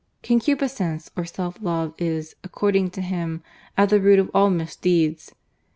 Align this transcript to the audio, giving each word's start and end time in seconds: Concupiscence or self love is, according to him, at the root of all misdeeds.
Concupiscence 0.23 1.11
or 1.15 1.25
self 1.25 1.61
love 1.61 1.93
is, 1.99 2.35
according 2.43 2.89
to 2.89 3.01
him, 3.03 3.43
at 3.77 3.89
the 3.89 4.01
root 4.01 4.17
of 4.17 4.31
all 4.33 4.49
misdeeds. 4.49 5.31